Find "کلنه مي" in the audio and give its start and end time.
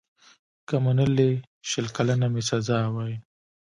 1.95-2.41